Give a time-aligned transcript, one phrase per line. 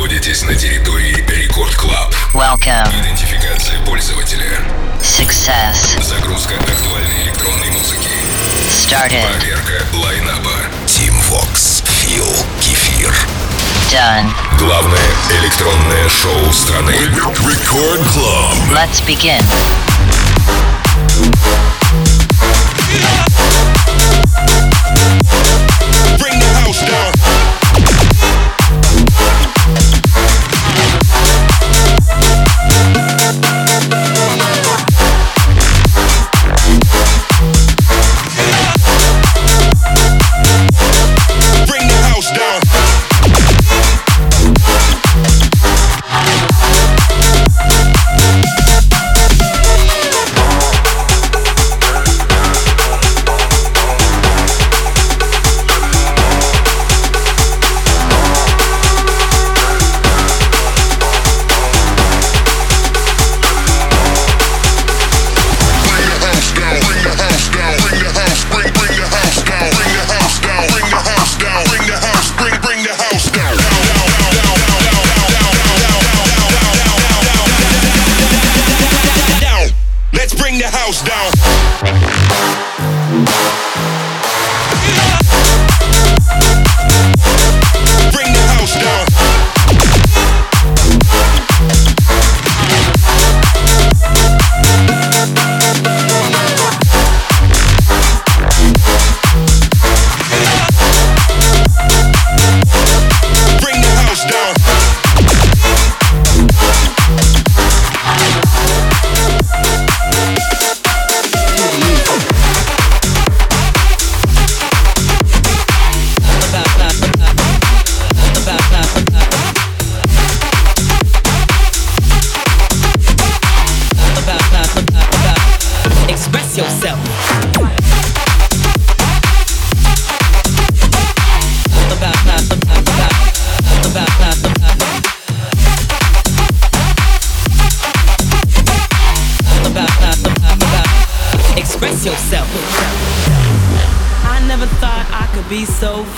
[0.00, 2.14] находитесь на территории Рекорд Клаб.
[2.32, 2.88] Welcome.
[3.02, 4.58] Идентификация пользователя.
[5.02, 6.02] Success.
[6.02, 8.08] Загрузка актуальной электронной музыки.
[8.70, 9.26] Started.
[9.26, 10.54] Проверка лайнаба.
[10.86, 11.84] Team Vox.
[12.00, 12.24] Фил.
[12.62, 13.14] Кефир.
[13.92, 14.30] Done.
[14.58, 16.92] Главное электронное шоу страны.
[16.92, 18.54] Рекорд Клаб.
[18.72, 19.44] Let's begin.
[26.18, 27.59] Bring the house down.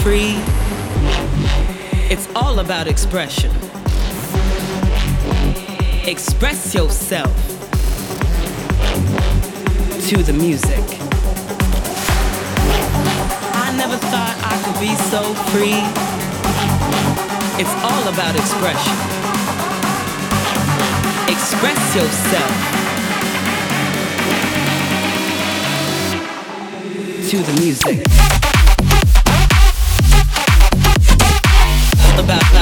[0.02, 0.34] Free.
[2.10, 3.52] It's all about expression.
[6.04, 7.32] Express yourself
[10.08, 10.84] to the music.
[13.54, 15.78] I never thought I could be so free.
[17.62, 18.96] It's all about expression.
[21.30, 22.72] Express yourself
[27.30, 28.12] to the music.
[32.41, 32.62] da.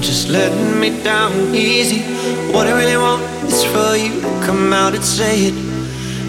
[0.00, 2.00] Just letting me down easy.
[2.52, 5.54] What I really want is for you to come out and say it.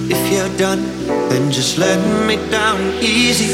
[0.10, 0.84] If you're done,
[1.30, 3.48] then just let me down easy.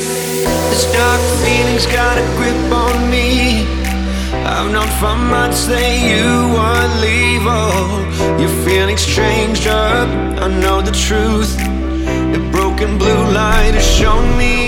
[0.70, 3.66] This dark feeling's got a grip on me.
[4.46, 7.44] I've known for months that you would leave.
[7.46, 10.10] Oh, your feelings changed up.
[10.42, 11.58] I know the truth.
[12.34, 14.63] The broken blue light has shown me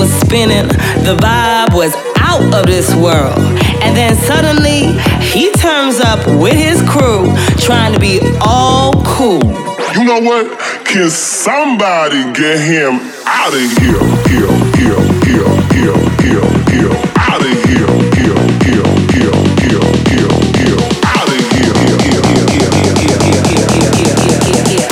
[0.00, 0.66] was spinning,
[1.04, 3.36] the vibe was out of this world.
[3.84, 9.44] And then suddenly, he turns up with his crew, trying to be all cool.
[9.92, 10.58] You know what?
[10.86, 12.96] Can somebody get him
[13.28, 14.00] out of here?
[14.24, 14.48] Here,
[14.80, 16.96] here, here, here, here, here.
[17.20, 20.32] Out of here, here, here, here, here, here,
[20.64, 20.80] here.
[21.04, 24.88] Out of here, here, here, here, here, here, here, here.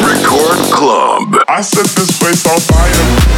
[0.00, 1.44] Record Club.
[1.46, 3.33] I set this place on fire.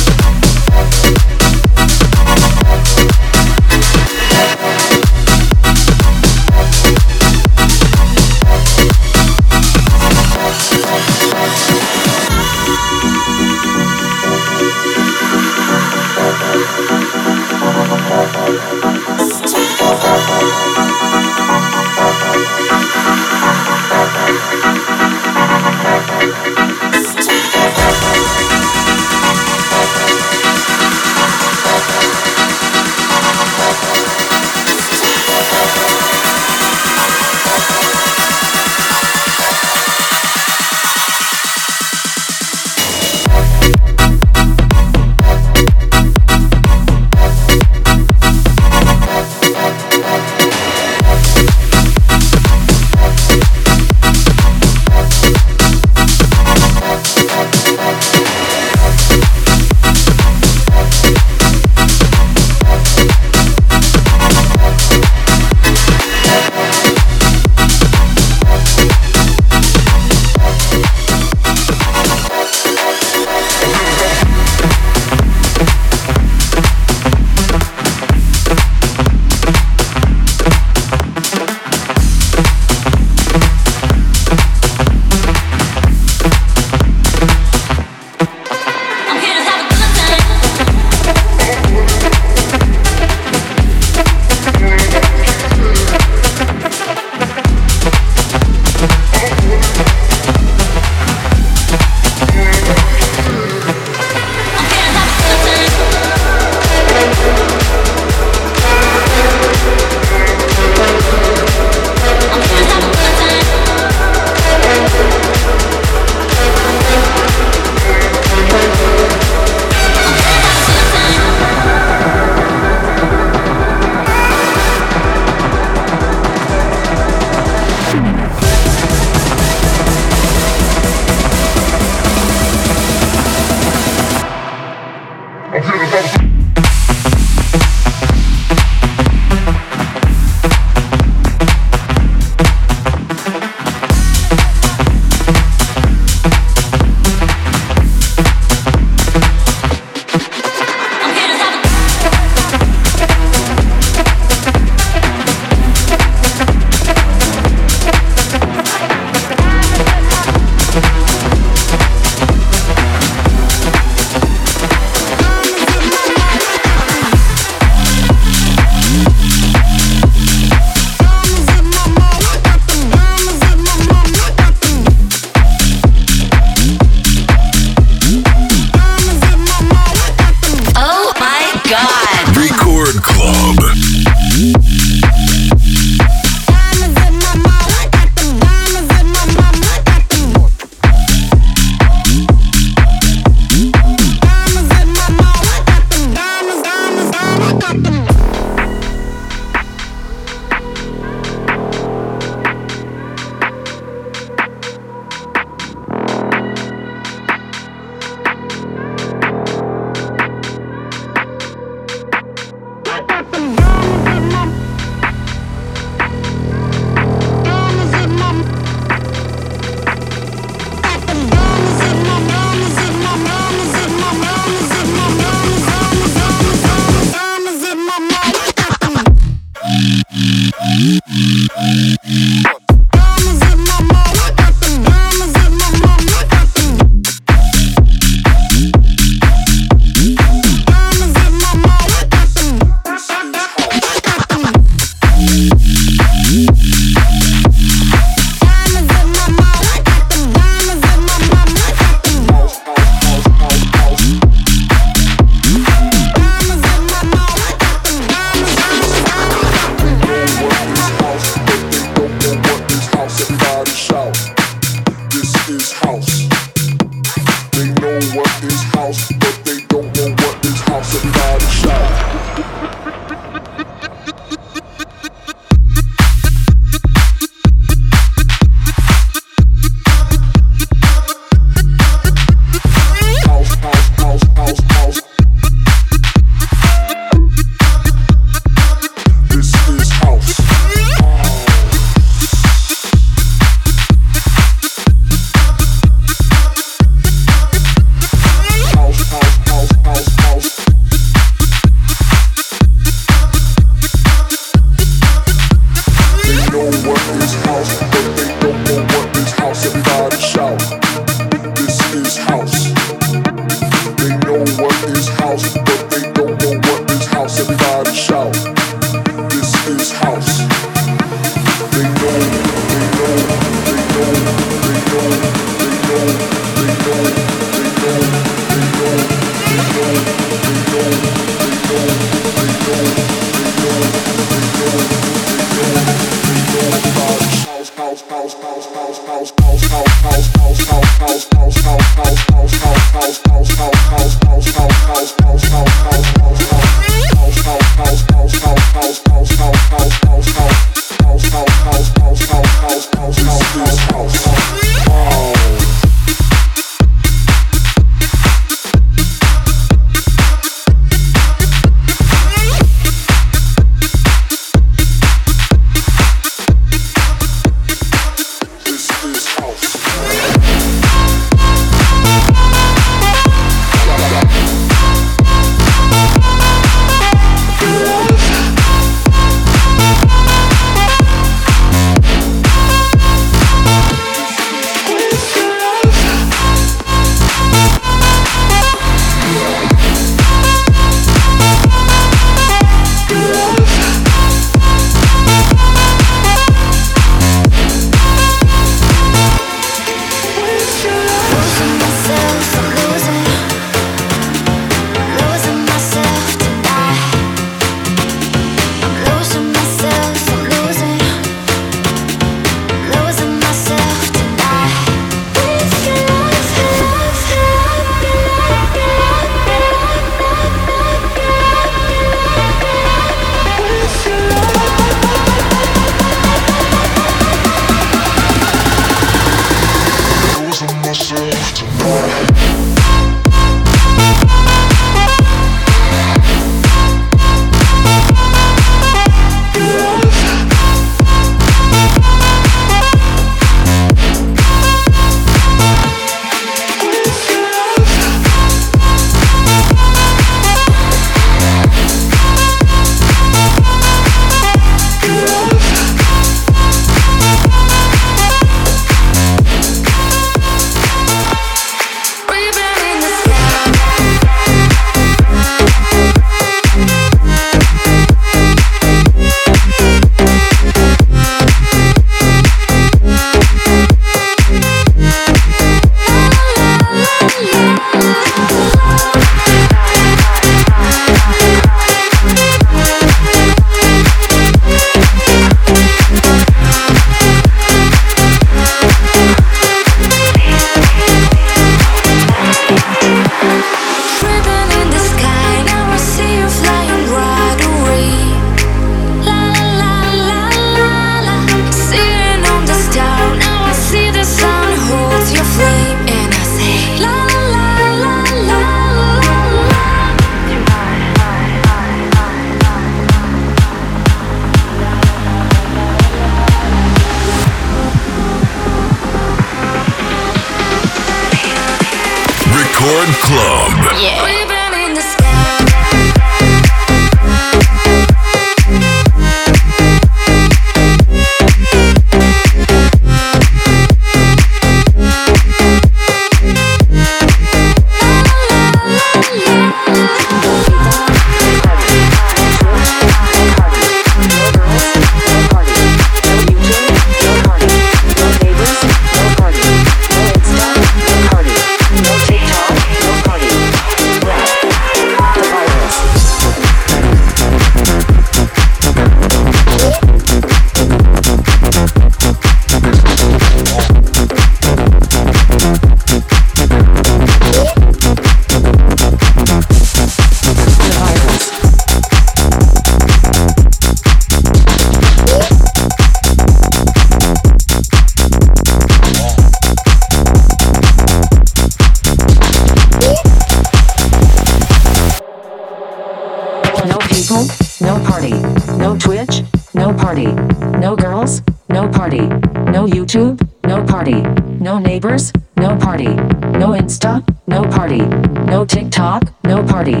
[598.70, 600.00] TikTok, no party.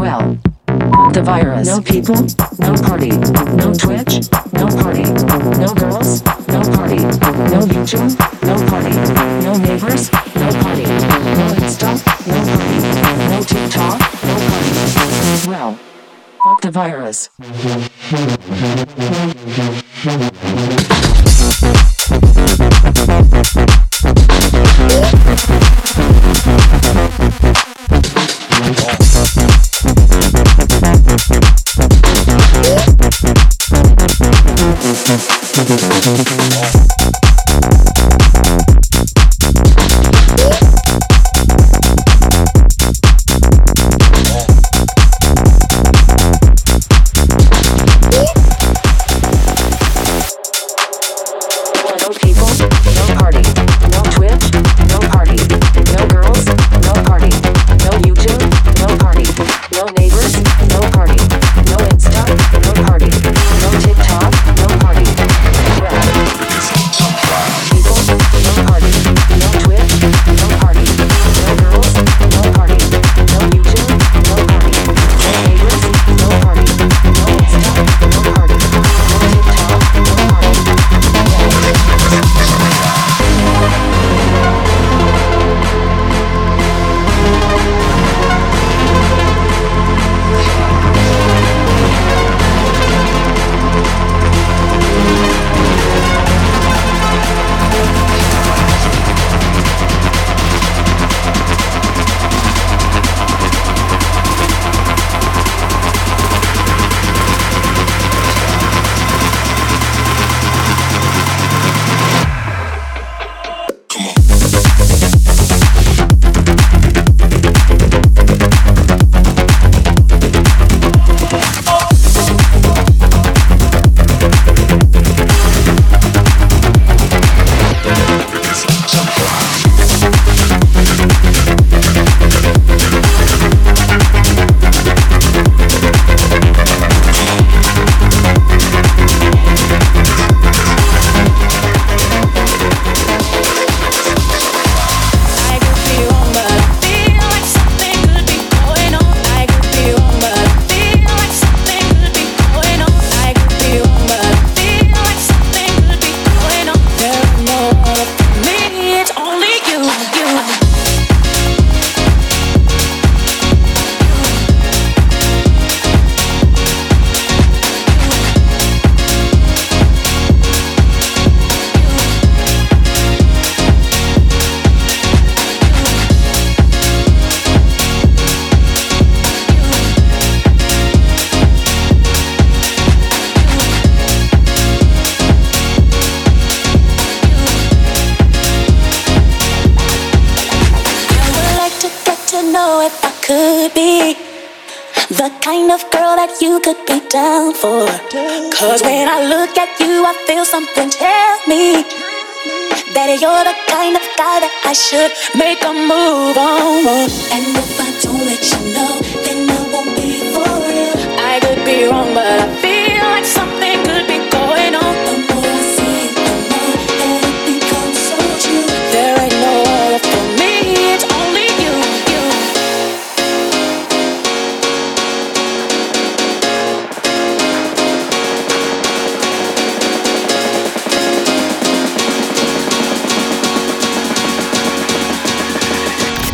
[0.00, 0.38] Well,
[1.12, 1.66] the virus.
[1.66, 2.16] No people,
[2.58, 3.10] no party.
[3.10, 5.02] No Twitch, no party.
[5.60, 6.96] No girls, no party.
[6.96, 8.96] No YouTube, no party.
[9.44, 10.84] No neighbors, no party.
[11.36, 11.92] No Insta,
[12.26, 12.80] no party.
[13.28, 14.70] No TikTok, no party.
[15.46, 15.78] Well,
[16.42, 17.28] fuck the virus.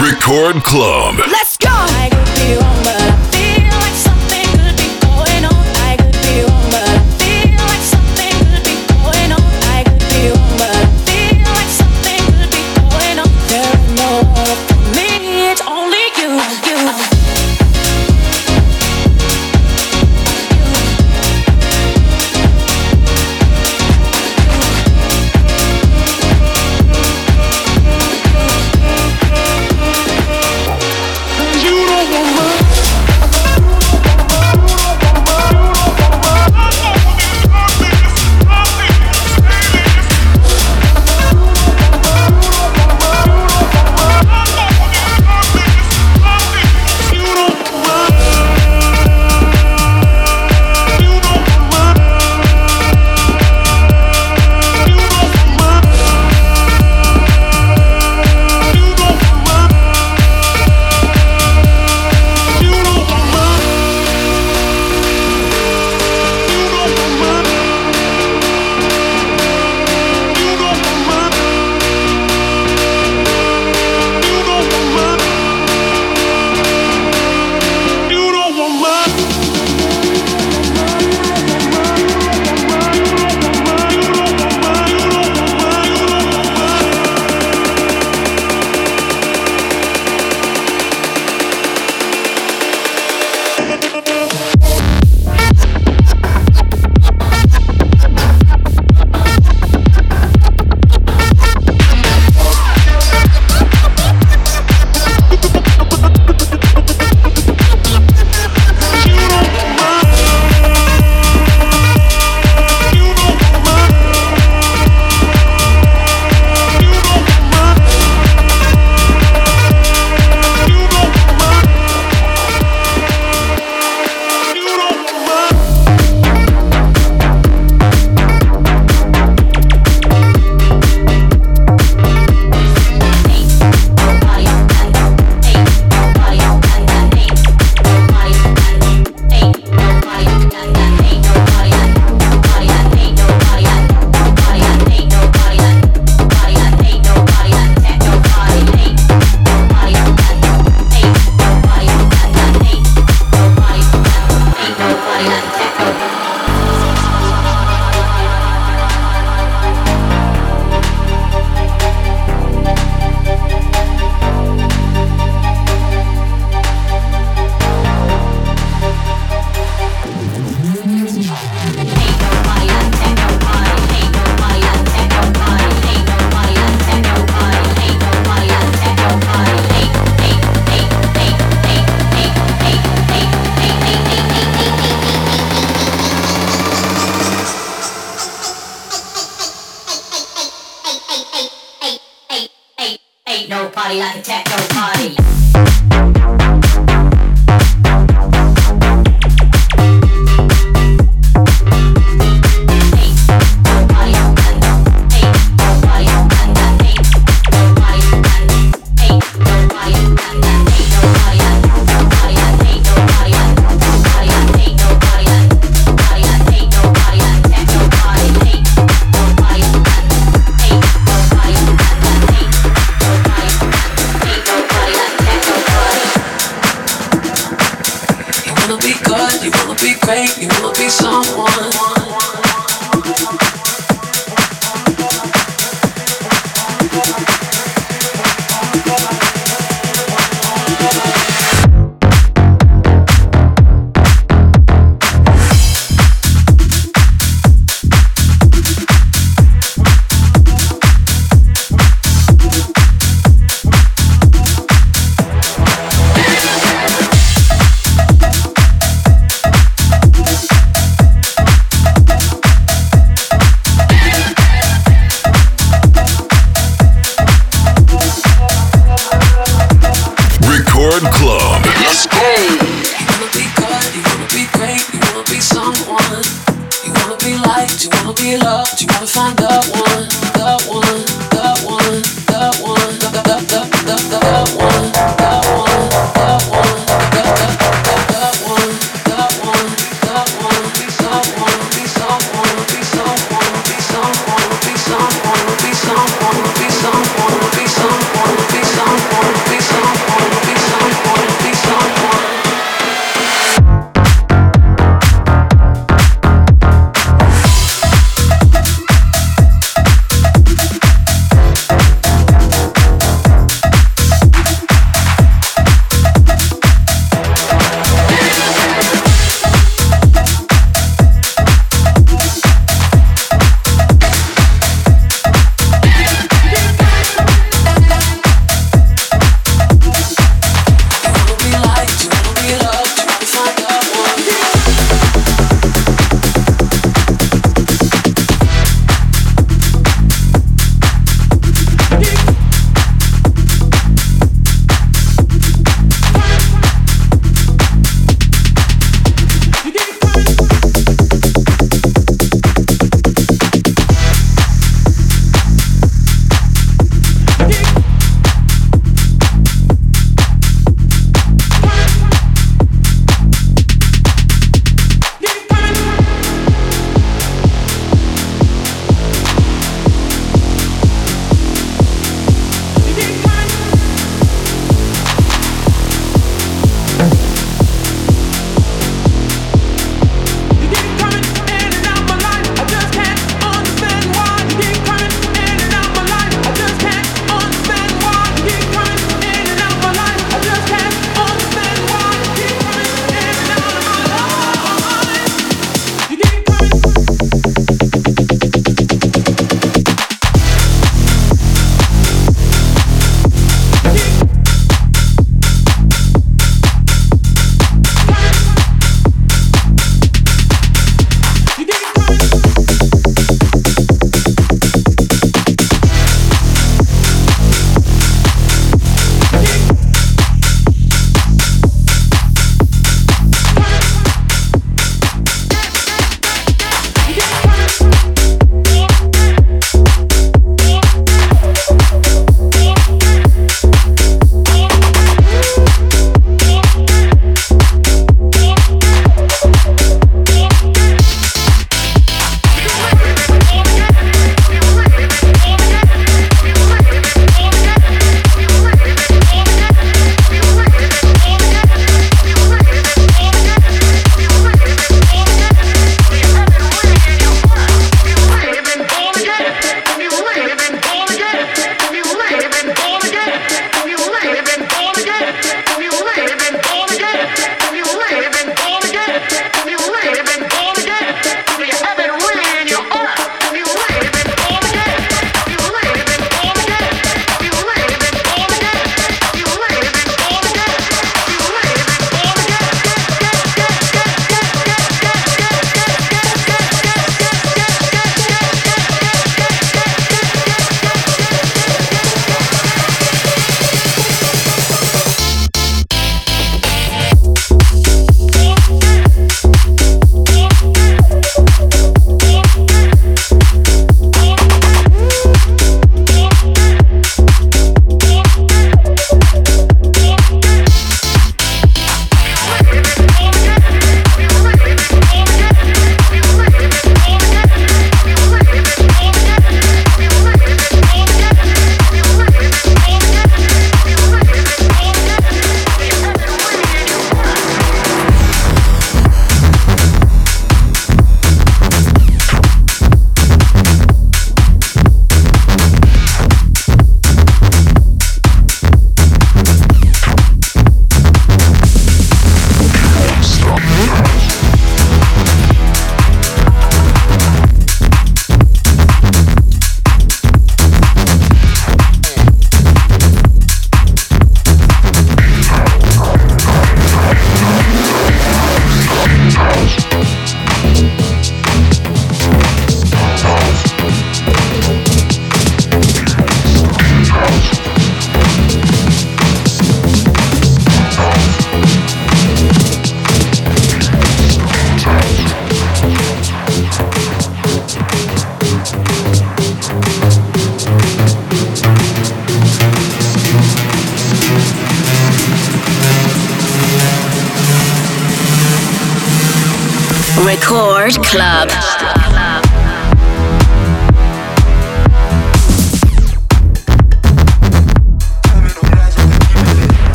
[0.00, 1.16] Record Club.
[1.30, 1.49] Let's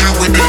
[0.00, 0.47] I with it.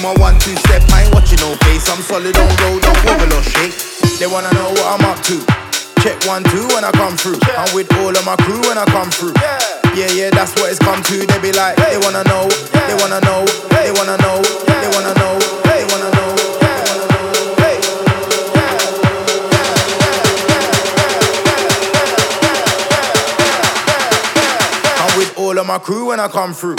[0.00, 1.88] do my one two step, I ain't watching no face.
[1.88, 3.74] I'm solid on road, don't wobble or shake.
[4.18, 5.36] They wanna know what I'm up to.
[6.02, 7.38] Check one two when I come through.
[7.56, 9.34] I'm with all of my crew when I come through.
[9.94, 11.26] Yeah, yeah, that's what it's come to.
[11.26, 12.48] They be like, they wanna know,
[12.88, 13.44] they wanna know,
[13.76, 14.40] they wanna know,
[14.80, 15.38] they wanna know,
[15.68, 16.28] they wanna know.
[25.36, 26.76] All of my crew when I come through.